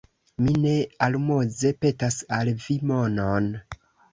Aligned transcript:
Mi 0.45 0.53
ne 0.63 0.71
almoze 1.09 1.73
petas 1.85 2.19
al 2.39 2.53
vi 2.65 2.79
monon! 2.95 3.53